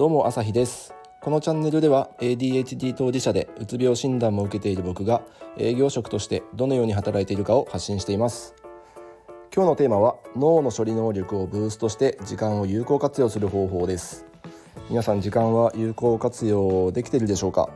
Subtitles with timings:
[0.00, 0.94] どうも朝日です。
[1.20, 5.20] このチャンネルでは ADHD 当事者でうつ病診断も受けている僕が
[5.58, 8.54] 営業職としてどのように働いているかを発信しています。
[9.54, 14.24] 今日のテーマは脳の処理能力をブーストして時間を有効活用する方法です。
[14.88, 17.68] 皆さん時間は有効活用できているでしょうか？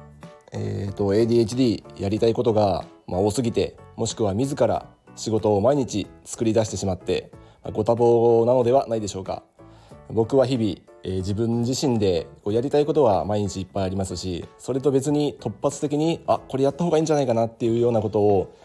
[0.52, 7.30] えーと、と ADHD やりたいことが、まあ、多すぎてもしくは自ら仕事を毎日作り出してしまって
[7.75, 9.43] ご多忙なのではないでしょうか？
[10.09, 18.57] 僕は日々、えー、自分自身でこうやりたいことは毎日いっぱいありますしそれと別に突発的にあこれやった方がいいんじゃないかなっていうようなことを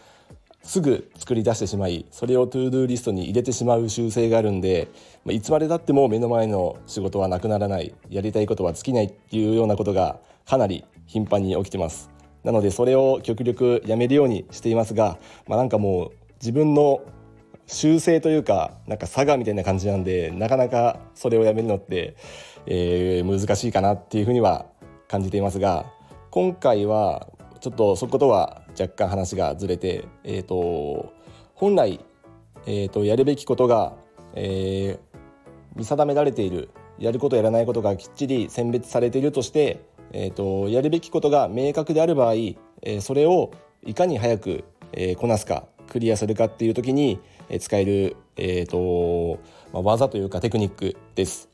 [0.62, 4.88] すぐ作り出してしまいそれを To Do リストに入れてしまう習性があるんで、
[5.24, 12.10] まあ、いつまでたっても目の前の仕事はなくならないやりたいことは尽きないっていうようなことがかなり頻繁に起きてます。
[12.44, 17.00] なのでそれを極力やめるようにしていますが、まあ、なんかもう自分の
[17.72, 22.16] 修正というかなんか差がみたいな感じなんでなかなかそれをやめるのって、
[22.66, 24.66] えー、難しいかなっていうふうには
[25.08, 25.86] 感じていますが
[26.30, 27.28] 今回は
[27.60, 31.12] ちょっとそことは若干話がずれて、えーと、
[31.54, 32.00] 本来、
[32.66, 33.94] えーと、やるべきことが、
[34.34, 34.98] えー、
[35.76, 47.20] 見定められているやることやらないことがきっちり選別されているとして、えーと、やるべきことが明確である場合、えー、それをいかに早く、えー、こなすかクリアするかっていう時に
[47.58, 49.40] 使える、えーと
[49.72, 51.48] まあ、技というかテクニックです。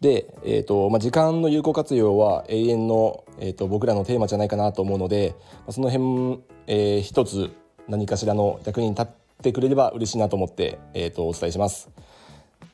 [0.00, 5.34] で、えーとまあ、時間の有効活用は永遠の、えーと、僕らのテーマじゃないかなと思うので
[5.70, 7.50] その辺、えー、一つ
[7.88, 9.06] 何かしらの役に立っ
[9.42, 11.88] てくれれば嬉しいなと思って、えーと、お伝えします。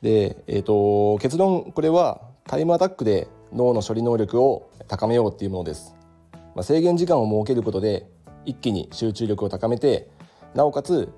[0.03, 5.95] で、えーと、結論これはタイムアタックで脳の処理能力を高めようっていうものです。
[6.55, 8.07] まあ、制限時間を設けることで
[8.45, 10.09] 一気に集中力を高めて
[10.55, 11.13] なおかつ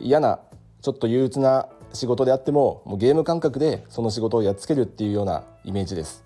[0.00, 0.40] 嫌な
[0.82, 6.24] ちょっと憂鬱な仕事であってももうゲーム感覚でその仕事をやっつけるっていうようなイメージです。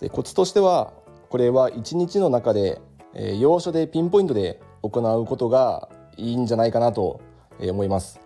[0.00, 0.92] でコツとしては
[1.28, 2.80] これは1日の中で、
[3.14, 7.20] えー、要所でピンポイントで行うことがいいんじゃないかなと
[7.60, 8.20] 思います。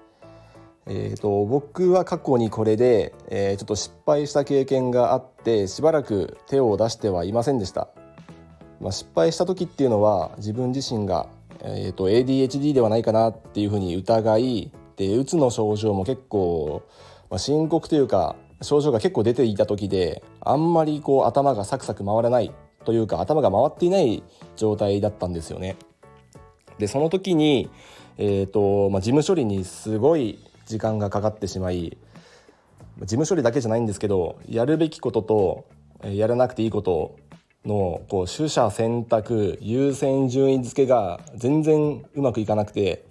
[0.87, 7.89] えーと、僕は過去にこれで、えー、ちょっと失敗した経験があってしばらく手を出してはいませんでした。
[8.81, 11.27] まあ、失敗した時っていうのは自分自身が、
[11.61, 16.83] えーと ADHD ではないかなっていうふうに疑いでうつの症状も結構、
[17.31, 22.53] まあ、深刻というか症状が結構出ていた時であんまりこう頭がサクサク回らない
[22.85, 24.23] というか頭が回っていない
[24.57, 25.77] 状態だったんですよね。
[26.79, 27.71] でその時に、
[28.19, 31.97] えーとまあ、事務処理にすごい時間がかかってしまい
[33.01, 35.65] 事務処理だけじゃないんですけどやるべきことと
[36.03, 37.17] やらなくていいこと
[37.65, 43.05] のこう取捨選択優先順位付けが全然うまくいかなくて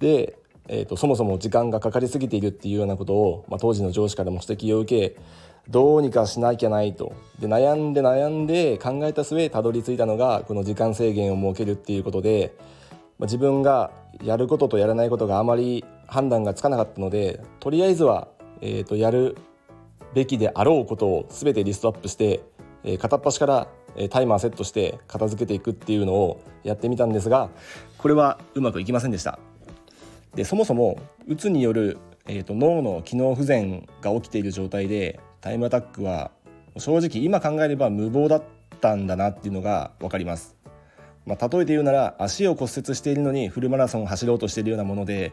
[0.00, 0.38] で
[0.68, 5.16] えーと、そもそも時間がかかりすぎているっていうようなことを、まあ、当時の上司からも指摘を受け
[5.68, 7.14] どうにかしなきゃないと。
[7.40, 12.54] で悩んで悩んで考えた末たどり着いたのがこの時間制限を設けるっていうことで、
[13.18, 13.90] まあ、自分が
[14.22, 18.28] やることとやらないことがあまり判断がつかなかったのでとりあえずは、
[18.60, 19.36] えーと、やる
[20.14, 22.40] べきであろうことを全てリストアップして、
[22.82, 23.68] えー、片っ端から
[24.08, 27.48] タイマーセットして片付けていくっていうのをやってみたんですが
[27.98, 29.40] これはうまくいきませんでした。
[30.34, 36.30] でそもそもうつによる、えーと、脳の機能不全が起きている状態でタイムアタックは
[36.76, 38.42] 正直今考えれば無謀だっ
[38.80, 40.56] たんだなっていうのが分かります。
[41.26, 45.32] まあ、例えて言うなら足を骨折しているのにフルマラソンを走ろうとしているようなもので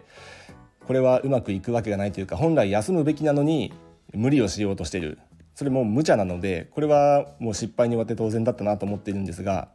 [0.85, 3.71] これはうまくいくわけがないというか本来休むべきなのに
[4.13, 5.19] 無理をしようとしている
[5.55, 9.69] それも無茶なのでこれはもう失敗に終わって当然だったなと思っているんですが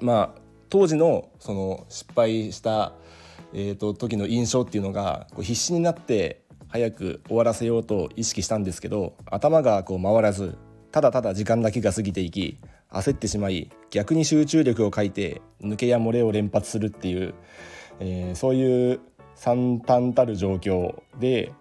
[0.00, 2.92] まあ当時のその失敗した
[3.52, 10.56] えーと、時の印象っていうのがこう必死になって早く終わらせようと意識したんですけど頭がこう回らず
[10.92, 12.58] ただただ時間だけが過ぎていき
[12.90, 17.34] 焦ってしまい逆に集中力を欠いて抜けや漏れを連発するっていう、
[17.98, 19.00] えー、そういう
[19.34, 21.52] 惨憺たる状況で、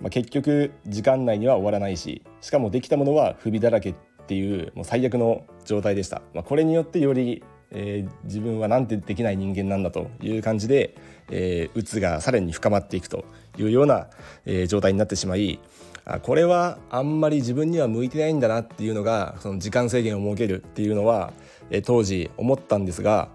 [0.00, 3.94] まあ、結局時間内には終わらないししかもできたものは不備だらけっ
[4.26, 6.22] ていうもう最悪の状態でした。
[6.34, 7.42] まあ、これによってより
[7.72, 10.96] えー、自分はなんてできない人間なんだという感じで、
[11.30, 13.24] えー、うつがさらに深まっていくと
[13.58, 14.08] いうような、
[14.44, 15.60] えー、状態になってしまい
[16.04, 21.32] あこれはあんまり自分には向いてないんだなっていうのがその時間制限を設けるっていうのは、
[21.70, 23.28] えー、当時思ったんですが、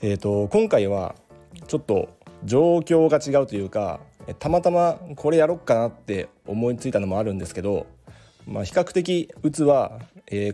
[0.00, 1.14] えーと、今回は
[1.66, 2.08] ちょっと
[2.44, 4.00] 状況が違うというか
[4.38, 7.86] たまたまこれやろっかなって思いついたのもあるんですけど、
[8.46, 10.00] まあ、比較的うつは、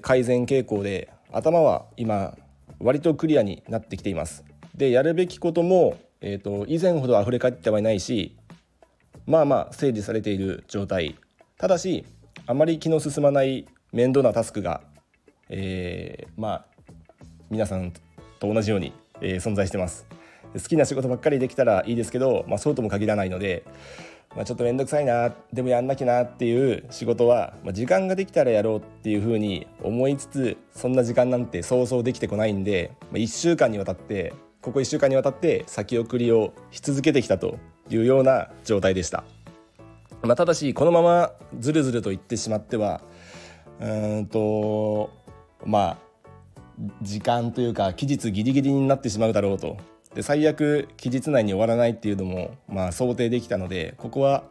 [0.02, 2.36] 改善傾向で頭は今
[2.80, 4.44] 割とクリアになってきています。
[4.74, 8.36] でやるべきことも、えーと、以前ほど溢れ返ってはいないし
[9.26, 11.16] まあまあ整理されている状態
[11.58, 12.04] ただし
[12.46, 14.80] あまり気の進まない面倒なタスクが、
[15.48, 16.66] えー、まあ
[17.50, 17.92] 皆さん
[18.38, 20.06] と同じように、えー、存在してます
[20.54, 23.64] 好きな仕事ばっかりできたらいいですけど、まあ、そうとも限らないので、
[24.34, 37.58] まあ、ちょっと面倒くさいなでもやんなきゃなっていう仕事は、まあ、時間ができたらやろうっていうふうに思いつつそんな時間なんて想像できてこないんで、まあ、1週間にわたってここ1週間にわたって先送りをし続けてきたと
[37.90, 39.24] いうような状態でした。
[40.22, 43.00] まあ、ただしこのままずるずると言ってしまっては
[43.80, 45.10] うんと
[45.64, 45.98] まあ
[47.02, 49.76] 時間というか期日ギリギリになってしまうだろうと
[50.14, 54.44] で最悪期日内に終わらないっていうのもまあ想定できたのでここは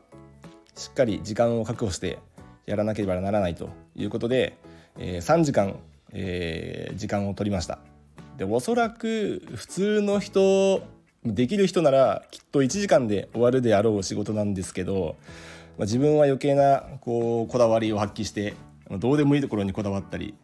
[0.75, 2.19] しっかり時間を確保して
[2.65, 4.57] やらなければならないということで、
[4.97, 5.75] えー、3時間、
[6.11, 7.79] えー、時間を取りました。
[8.37, 10.83] でおそらく普通の人
[11.25, 15.15] できる人ならきっと1時間で終わるであろう仕事なんですけど、
[15.77, 18.53] まあ、自分は余計なこうこだわりを発揮して
[18.91, 20.35] どうでもいいところにこだわったり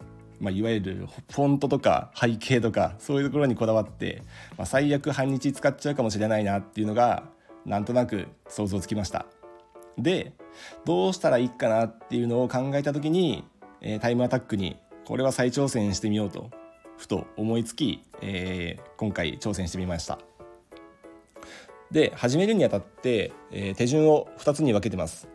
[0.43, 4.21] まあ、いわゆるフォントとか背景とかそういうところにこだわって、
[4.57, 7.23] まあ、最悪半日使っちゃうかもしれないなっていうのが
[7.65, 9.25] なんとなく想像つきました。
[9.97, 10.33] で
[10.83, 13.45] どうしたらいいかなっていうのを考えた時に、
[13.79, 14.75] えー、タイムアタックに
[15.05, 16.51] これは再挑戦してみようと
[16.97, 20.19] ふと思いつき、えー、今回挑戦してみました。
[21.89, 25.29] で始めるにあたって、えー、手順を2つに分けてます。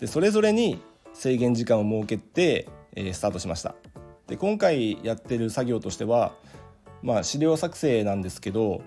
[0.00, 0.80] でそれぞれに
[1.12, 3.74] 制限時間を設けて、えー、スタートしました。
[4.26, 6.32] で今回やってる作業としては、
[7.02, 8.82] まあ、資料作成なんですけど、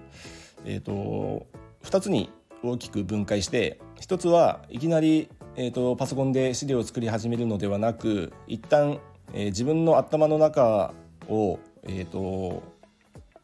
[0.66, 1.46] えーと、
[1.84, 2.32] 2つに
[2.64, 9.00] 大きく分解して1つはいきなり、えーと、パソコンで資料を作り始めるのではなく一旦、
[9.34, 10.94] えー、自分の頭の中
[11.28, 12.64] を、えーと、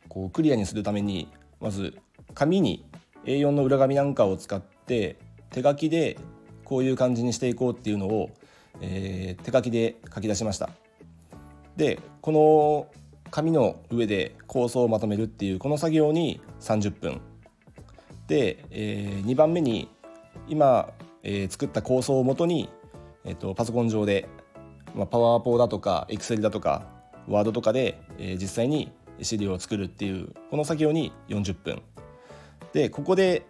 [0.10, 1.30] こうクリアにするために
[1.62, 1.96] まず
[2.34, 2.86] 紙に
[3.26, 5.18] A4 の裏紙なんかを使って
[5.52, 6.18] 手書きで
[6.66, 8.32] こういう感じにしていこうっていうのを、
[8.82, 10.70] えー、手書きで書き出しました。
[11.78, 12.88] でこの
[13.32, 17.22] 紙の上で構想をまとめるっていうこの作業に30分。
[18.28, 19.90] で、えー、2番目に
[20.48, 20.90] 今、
[21.24, 22.70] えー、作った構想をもとに、
[23.26, 24.30] えーと、パソコン上で、
[24.96, 26.84] まあ、パワーポーだとかエクセルだとか
[27.28, 28.92] ワードとかで、えー、実際に
[29.22, 31.82] 資料を作るっていうこの作業に40分。
[32.72, 33.46] でここで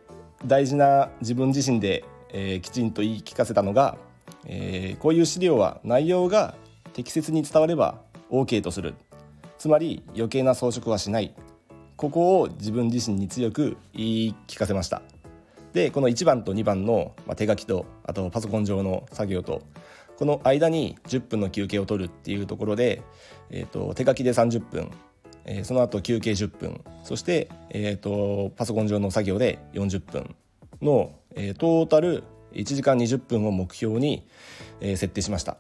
[0.46, 3.98] 大事な自分自身で、えー、きちんと言い聞かせたのが、
[4.46, 6.56] えー、こういう資料は内容が
[6.94, 8.02] 適切に伝われば
[8.34, 8.96] OK とする。
[9.60, 11.36] つまり余計な装飾はしない。
[11.96, 15.04] ここを自分自身に強く言い聞かせました。
[15.74, 19.62] でこの1番と2番の、ま手書きとあとパソコン上の作業と
[20.18, 23.04] この間に10分の休憩を取るっていうところで、
[23.50, 24.92] えーと、手書きで30分、
[25.46, 30.36] えー、その後休憩10分そして、えーと、パソコン上の作業で40分
[30.82, 34.28] の、えー、トータル1時間20分を目標に、
[34.80, 35.58] えー、設定しました。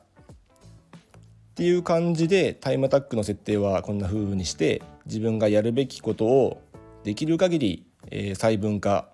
[1.53, 6.63] っていう感じでタイムアタックの設定はこんな風にして自分がやるべきことを
[7.03, 9.07] できる限り、えー、細分化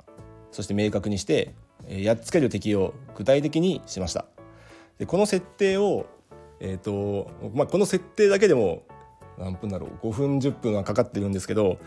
[0.52, 1.54] そして明確にして、
[1.86, 4.24] えー、やっつける敵を具体的にしました。
[5.00, 6.06] でこの設定を、
[6.62, 8.84] えーとまあ、この設定だけでも
[9.38, 11.78] 何分だろう5分10分はかかってるんですけど、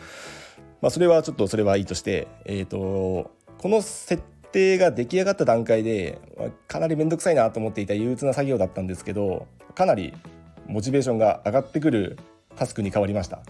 [0.82, 4.22] まあ、それはちょっとそれはいいとして、えーと、この設
[4.52, 6.20] 定が出来上がった段階で
[6.68, 10.12] かなり面倒くさいなと思っていた憂鬱な作業だったんですけどかなり
[10.66, 12.18] モチベーションが上がってくる
[12.56, 13.42] タスクに変わりました。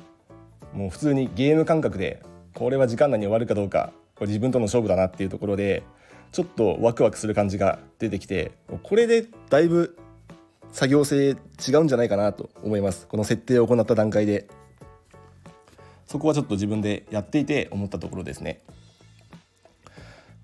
[0.73, 2.23] もう普通にゲーム感覚で
[2.55, 5.83] これは時間内に終わるかどうかこれ自分との勝負だなっていうところで
[6.33, 8.53] ちょっとワクワクする感じが出てきて
[8.83, 9.99] これでだいぶ
[10.71, 11.35] 作業性違
[11.77, 13.07] うんじゃないかなと思います。
[13.07, 14.49] この設定を行った段階で。
[16.07, 18.61] そこはちょっと自分でやっていて思ったところですね。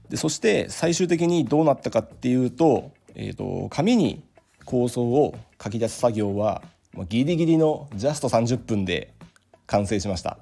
[0.09, 4.25] でそして最終的にどうなったかっていうと,、えーと紙に
[4.69, 6.61] 構想を書き出す作業は
[7.09, 9.15] ギリギリのジャスト30分で
[9.67, 10.37] 完成しました。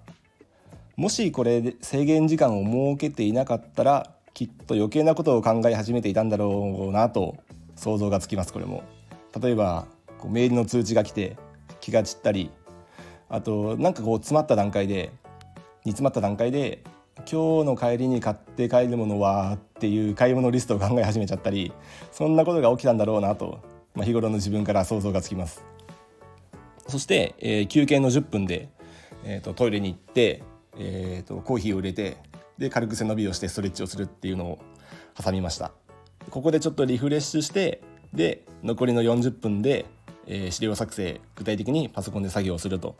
[0.96, 2.64] もしこれで制限時間を
[2.96, 7.36] 設けていなかったらきっと余計なことを考え始めていたんだろうなと
[7.76, 8.82] 想像がつきますこれも。
[9.40, 9.86] 例えば
[10.18, 11.36] こうメールの通知が来て
[11.80, 12.50] 気が散ったり
[13.28, 15.12] あとなんかこう詰まった段階で
[15.84, 16.82] 煮詰まった段階で
[17.30, 21.72] 今日の帰りに買って帰るものはっていう買い物リストを考え始めちゃったり
[22.10, 25.64] そんなことが起きたんだろうなとまあ、日頃の自分から想像がつきます。
[26.86, 28.68] そして、えー、休憩の10分で、
[29.24, 30.42] えーと、トイレに行って、
[30.78, 32.18] えーと、コーヒーを入れて
[32.58, 34.58] で軽く背伸びをしてストレッチをするっていうのを
[35.20, 35.72] 挟みました。
[36.30, 39.86] ここでちょっとリフレッシュしてで残りの40分で、
[40.26, 42.96] えー、資料作成具体的にパソコンで作業をすると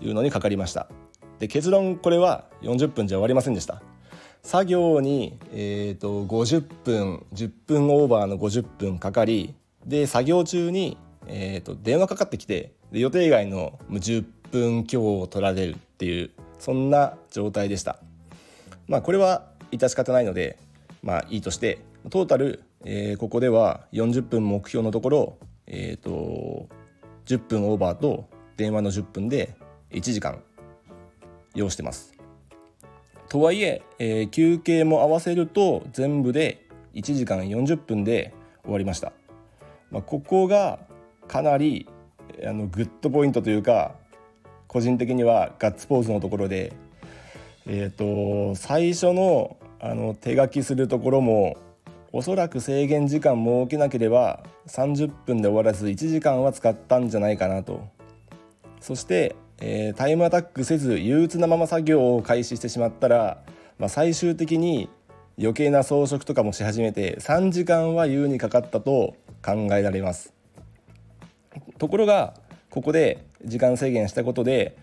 [0.00, 0.88] いうのにかかりました。
[1.38, 3.82] で結論これは40分じゃ終わりませんでした。
[4.42, 9.54] 作業に、えーと50分10分オーバーの50分かかり
[9.86, 17.98] で作業中にえーと、電話かかってきて予定外の10分強を取られるっていうそんな状態でした。
[18.86, 20.58] まあこれは致し方ないので
[21.02, 21.78] まあいいとして
[22.10, 26.68] トータル、えー、ここでは40分目標のところえっ、ー、と
[27.26, 29.56] 10分オーバーと電話の10分で
[29.90, 30.40] 1時間
[31.54, 32.14] 要してます。
[33.28, 36.64] とはいええー、休憩も合わせると全部で
[36.94, 39.12] 1時間40分で終わりました、
[39.90, 40.78] まあ、ここが
[41.28, 41.88] かなり
[42.44, 43.94] あのグッドポイントというか
[44.66, 46.72] 個人的にはガッツポーズのところで
[47.66, 51.56] え、ー、と最初のあの手書きするところも
[52.12, 57.86] おそらく制限時間設けなければ30分で終わらず1時間は使ったんじゃないかなと。
[58.80, 63.42] そしてえー、タイムアタックせず憂鬱なまま作業を開始してしまったら、
[63.78, 64.90] まあ、最終的に
[65.38, 70.32] 余計な装飾とかもし始めて3時間は優にかかったと考えられます。
[71.78, 72.34] ところが
[72.70, 74.76] ここで時間制限したことで、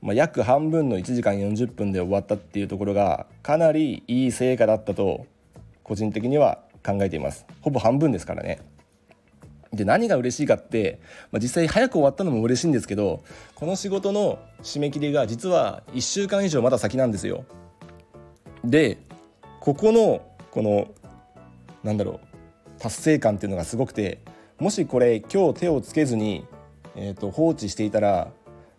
[0.00, 5.26] まあ、約半分の1時間40分で終わったっていうところがかなりいい成果だったと
[5.82, 7.46] 個人的には考えています。
[7.60, 8.60] ほぼ半分ですからね。
[9.72, 17.44] で何が嬉しいかって、まあ、実際早く終わったのも嬉しいんですけどこの仕事の締め切りが実は1週間以上まだ先なんですよ。
[18.64, 18.98] で
[19.60, 20.88] ここのこの
[21.82, 22.31] なんだろう
[22.82, 24.18] 達成感っていうのがすごくて
[24.58, 26.44] もしこれ今日手をつけずに、
[26.96, 28.32] えー、と放置していたら、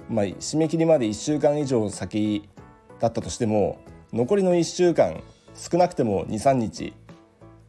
[0.10, 2.50] まあ、締め切りまで1週間以上先
[3.00, 3.79] だったとしても
[4.12, 5.24] 残りの1週間
[5.55, 6.93] 少なくても23日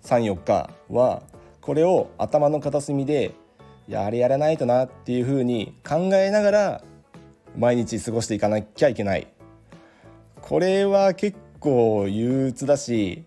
[0.03, 1.23] 34日は
[1.61, 3.33] これを頭の片隅で
[3.87, 6.83] いやあれやらないとなっていうふうに考えながら
[7.57, 9.29] 毎日過ごしていかなきゃいけない。
[10.43, 13.25] これは結構憂鬱だし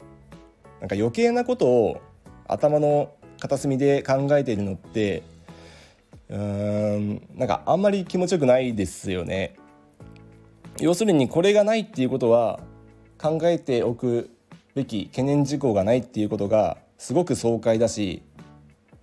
[0.82, 2.02] なんか余計なことを
[2.48, 5.24] 頭の片隅で考えているのって
[6.30, 9.56] うーんなんかあんまり気持ちよくないですよね。
[10.80, 12.60] 要するにこれがないっていうことは
[13.18, 14.30] 考えておく
[14.76, 18.22] べき懸念事項がないっていうことがすごく爽快だし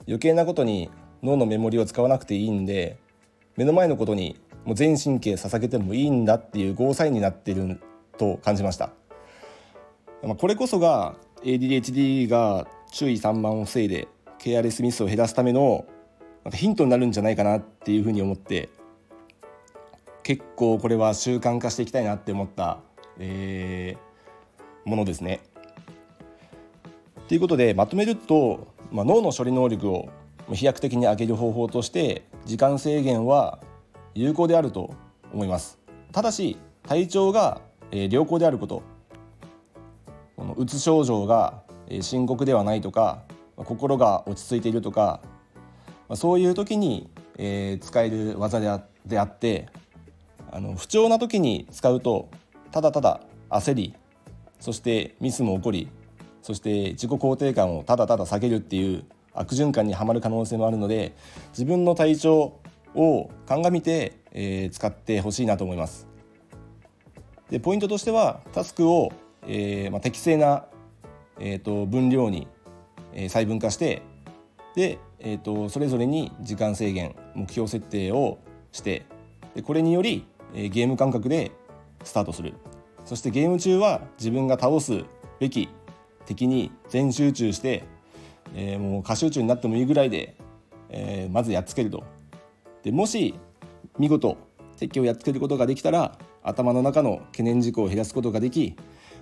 [0.06, 0.88] 余計なことに
[1.22, 2.96] 脳のメモリを使わなくていいんで
[3.56, 7.80] 目の前のことにもう全神経捧げてもいいんだっていうゴーサインになってる
[8.18, 8.90] と感じました、
[10.22, 14.06] まあ、これこそが ADHD が注意散漫を防いで
[14.38, 15.84] ケアレスミスを減らすための
[16.44, 18.68] なんかヒントになるんじゃないかなっていうふうに思って
[20.22, 22.78] 結構これは習慣化していきたいなって思った、
[23.18, 25.40] えー、ものですね。
[27.28, 30.08] ということでまとめるとまあ、脳の処理能力を
[30.52, 33.58] 飛躍的に上げる方法として時間制限は
[34.14, 34.94] 有効であると
[35.32, 35.80] 思います
[36.12, 37.60] ただし体調が
[37.90, 38.84] 良好であること
[40.36, 41.63] このうつ症状が
[42.00, 43.22] 深刻ではないとか
[43.56, 45.20] 心が落ち着いているとか
[46.14, 48.60] そういう時に使える技
[49.06, 49.68] であって
[50.50, 52.28] あの不調な時に使うと
[52.70, 53.94] ただただ焦り
[54.60, 55.88] そしてミスも起こり
[56.42, 61.14] そして自己肯定感をただただ下げるっていう悪循環にはまる可能性もあるので
[61.50, 62.60] 自分の体調
[62.94, 66.06] を鑑みて、えー、使ってほしいなと思います。
[67.50, 69.12] でポイントとしてはタスクを、
[69.46, 70.66] えーまあ、適正な、
[71.38, 72.46] えーと、分量に、
[73.12, 74.02] えー、細分化して
[74.74, 78.38] で、えーと、それぞれに時間制限目標設定を
[78.72, 79.06] して
[79.54, 81.52] でこれにより、えー、ゲーム感覚で
[82.02, 82.54] スタートする。
[83.04, 85.04] そしてゲーム中は自分が倒す
[85.38, 85.68] べき
[86.24, 87.84] 敵に全集中して、
[88.54, 90.36] えー、もう過集中になってもいいぐらいで、
[90.88, 92.02] えー、まずやっつけると。
[92.82, 93.34] でもし
[93.98, 94.36] 見事
[94.76, 98.76] 敵をやっつけることができたら頭の中の懸念事項を減らすことができ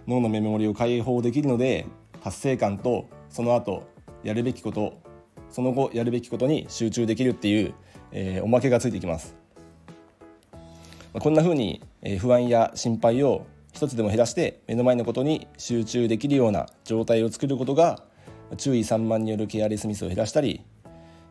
[0.09, 1.87] 脳のメモリを解放できるので
[2.23, 3.89] 達成感とその後
[4.23, 5.01] やるべきこと
[5.51, 7.75] その後やるべきことに集中できるっていう、
[8.11, 9.43] えー、おまけがついてきます。
[11.13, 11.83] こんな風に
[12.21, 18.03] 不安や心配を一つでも減らして目の前のことに集中できるような状態を作ることが
[18.57, 20.65] 注意散漫によるケアレスミスを減らしたり、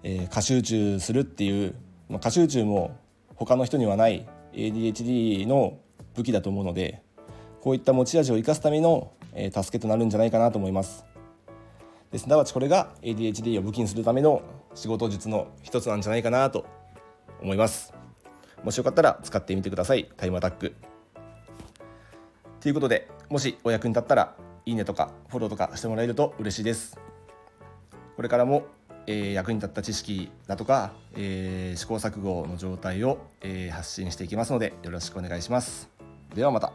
[0.03, 1.73] えー、過集中するっていう、
[2.09, 2.95] まあ、過集中も
[3.35, 5.79] 他の人にはない ADHD の
[6.15, 7.01] 武器だと思うので
[7.61, 11.05] こういった持ち味を生かすための、えー、助けとなるんじゃないかなと思います。
[12.11, 14.41] ですなわちこれが ADHD を武器にするための
[14.75, 16.65] 仕事術の一つなんじゃないかなと
[17.41, 17.93] 思います。
[18.63, 20.09] もしよかったら使ってみてください。
[20.17, 20.75] タイムアタック。
[22.61, 24.35] ということでもしお役に立ったら
[24.67, 26.99] いいねとかフォローとかしてもらえると嬉しいです
[28.15, 28.67] これからも、
[29.07, 35.89] えー、役に立った知識だとか、えー、試行錯誤の状態を、えー、発信していきますのでよろしくお願いします
[36.35, 36.71] ではまた